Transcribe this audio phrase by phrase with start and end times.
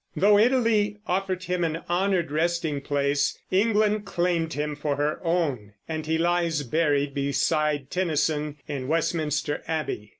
[0.15, 6.07] Though Italy offered him an honored resting place, England claimed him for her own, and
[6.07, 10.09] he lies buried beside Tennyson in Westminster Abbey.